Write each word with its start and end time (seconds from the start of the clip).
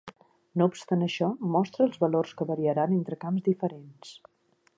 No 0.61 0.67
obstant 0.71 1.03
això, 1.07 1.27
mostra 1.57 1.87
els 1.89 2.01
valors 2.07 2.33
que 2.41 2.49
variaran 2.53 2.97
entre 2.99 3.23
camps 3.27 3.49
diferents. 3.51 4.17